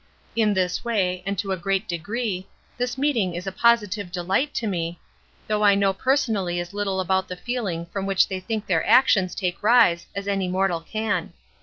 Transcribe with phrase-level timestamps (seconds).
[0.35, 4.65] In this way, and to a great degree, this meeting is a positive delight to
[4.65, 4.99] me,
[5.45, 9.35] though I know personally as little about the feeling from which they think their actions
[9.35, 11.33] take rise as any mortal can.